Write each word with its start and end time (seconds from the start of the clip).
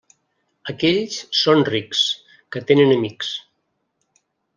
Aquells 0.71 1.17
són 1.39 1.61
rics, 1.67 2.01
que 2.55 2.63
tenen 2.71 2.95
amics. 2.95 3.31